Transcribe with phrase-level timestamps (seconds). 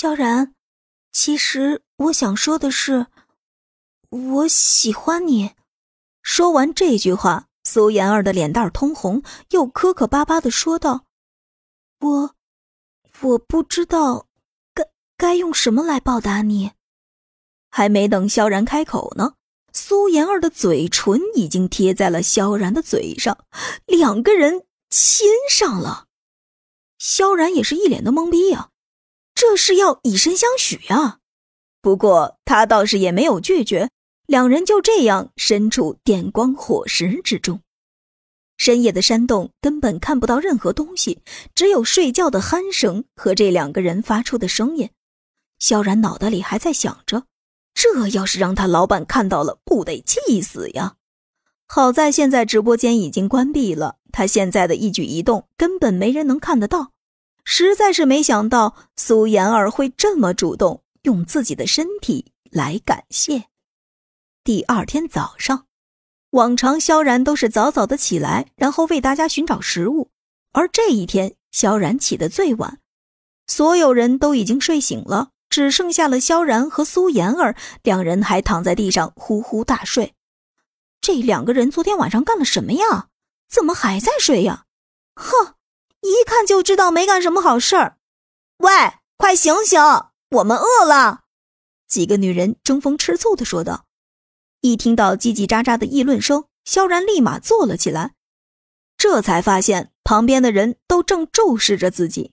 [0.00, 0.54] 萧然，
[1.10, 3.08] 其实我想说的是，
[4.10, 5.56] 我喜欢你。
[6.22, 11.06] 说完这句话，苏妍儿的脸蛋通红，又磕磕巴巴的说道
[11.98, 12.36] ：“我，
[13.22, 14.28] 我不知道
[14.72, 16.70] 该该用什么来报答你。”
[17.68, 19.34] 还没等萧然开口呢，
[19.72, 23.36] 苏妍儿的嘴唇已经贴在了萧然的嘴上，
[23.84, 26.06] 两个人亲上了。
[26.98, 28.70] 萧然也是一脸的懵逼呀，
[29.40, 31.18] 这是要以身相许啊！
[31.80, 33.88] 不过他倒是也没有拒绝，
[34.26, 37.60] 两人就这样身处电光火石之中。
[38.56, 41.20] 深夜的山洞根本看不到任何东西，
[41.54, 44.90] 只有睡觉的鼾声和这两个人发出的声音。
[45.60, 47.22] 萧然脑袋里还在想着，
[47.74, 50.96] 这要是让他老板看到了，不得气死呀！
[51.68, 56.90] 好在现在直播间已经关闭了，他现在的一举一动根本没人能看得到。
[57.50, 63.44] 实在是没想到苏妍儿会这么主动，用自己的身体来感谢。
[64.44, 65.64] 第二天早上，
[66.32, 70.10] 往常萧然都是早早的起来，然后为大家寻找食物，
[70.52, 72.80] 而这一天萧然起得最晚，
[73.46, 80.14] 所有人都已经睡醒了，只剩下了萧然和苏妍儿两人还躺在地上呼呼大睡。
[81.00, 83.08] 这两个人昨天晚上干了什么呀？
[83.48, 84.66] 怎么还在睡呀？
[85.14, 85.54] 哼，
[86.38, 87.98] 看就知道没干什么好事儿。
[88.58, 88.70] 喂，
[89.16, 89.80] 快醒醒，
[90.30, 91.22] 我们饿了！
[91.88, 93.86] 几个女人争风吃醋的说道。
[94.60, 98.14] 一听到叽叽喳喳的议论声，萧然立马坐了起来，
[98.96, 102.32] 这才发现旁边的人都正注视着自己。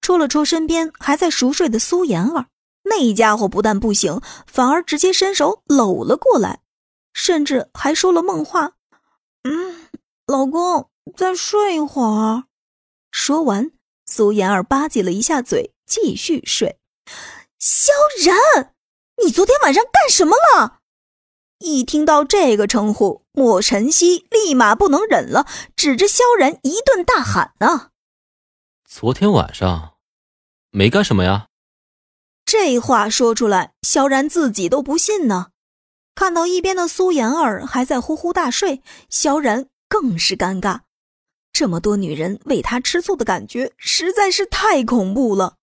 [0.00, 2.46] 戳了戳身边还在熟睡的苏妍儿，
[2.84, 6.60] 那家伙不但不醒，反而直接伸手搂了过来。
[7.12, 8.74] 甚至还说了梦话
[9.42, 9.88] ：“嗯，
[10.24, 12.44] 老公，再睡一会儿。”
[13.16, 13.70] 说完，
[14.06, 16.80] 苏妍儿吧唧了一下嘴，继续睡。
[17.60, 17.92] 萧
[18.26, 18.74] 然，
[19.22, 20.80] 你昨天晚上干什么了？
[21.60, 25.46] 一听到这个称呼，莫晨曦立马不能忍了，
[25.76, 27.90] 指着萧然一顿大喊：“啊！
[28.84, 29.94] 昨天晚上
[30.72, 31.46] 没干什么呀？”
[32.44, 35.50] 这话说出来，萧然自己都不信呢。
[36.16, 40.80] 看到一边的苏妍儿还在呼呼大睡，萧然更是尴尬。
[41.54, 45.54] 这么多女人为他吃醋的感觉实在是太恐怖了。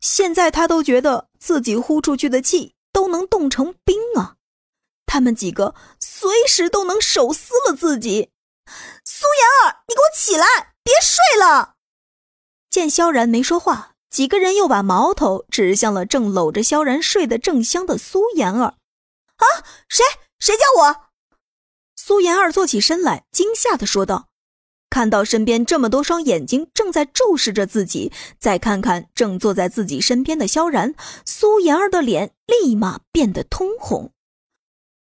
[0.00, 4.36] 现在他都觉得自己呼出去的气都能冻成冰啊！
[5.06, 8.30] 他们几个随时都能手撕了自己。
[9.04, 10.46] 苏妍儿，你给我起来，
[10.84, 11.74] 别睡了！
[12.70, 18.76] 见萧然没说话，几个人又把矛头指向了正搂着萧然睡得正香的苏妍儿。
[19.36, 19.44] 啊！
[19.88, 20.04] 谁
[20.38, 21.10] 谁叫我？
[21.96, 24.28] 苏妍儿坐起身来，惊吓的说道
[24.90, 34.12] ：“看到身边这么多双眼睛正在注视着自己，再看看正坐在自己身边的萧然，苏妍儿的脸立马变得通红。